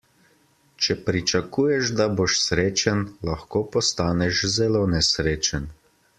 Če 0.85 0.95
pričakuješ, 1.09 1.91
da 1.99 2.07
boš 2.21 2.39
srečen, 2.45 3.05
lahko 3.29 3.63
postaneš 3.77 4.43
zelo 4.57 4.85
nesrečen. 4.97 5.71